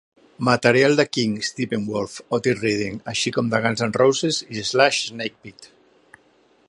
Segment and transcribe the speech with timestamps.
[0.47, 5.71] Material de King, Steppenwolf, Otis Redding, així com de Guns N' Roses i Slash's Snakepit.